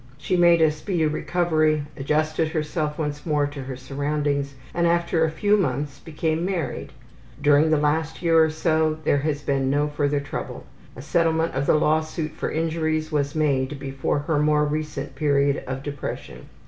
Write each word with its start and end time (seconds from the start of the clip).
She 0.17 0.35
made 0.35 0.61
a 0.63 0.71
speedy 0.71 1.05
recovery, 1.05 1.83
adjusted 1.95 2.47
herself 2.47 2.97
once 2.97 3.23
more 3.23 3.45
to 3.45 3.61
her 3.65 3.75
surroundings, 3.77 4.55
and 4.73 4.87
after 4.87 5.23
a 5.23 5.29
few 5.29 5.55
months 5.55 5.99
became 5.99 6.43
married. 6.43 6.91
During 7.39 7.69
the 7.69 7.77
last 7.77 8.19
year 8.23 8.43
or 8.43 8.49
so 8.49 8.97
there 9.03 9.19
has 9.19 9.43
been 9.43 9.69
no 9.69 9.89
further 9.89 10.19
trouble. 10.19 10.65
A 10.95 11.03
settlement 11.03 11.53
of 11.53 11.67
the 11.67 11.75
law 11.75 12.01
suit 12.01 12.31
for 12.31 12.49
injuries 12.49 13.11
was 13.11 13.35
made 13.35 13.77
before 13.77 14.17
her 14.21 14.39
more 14.39 14.65
recent 14.65 15.13
period 15.13 15.63
of 15.67 15.83
depression. 15.83 16.49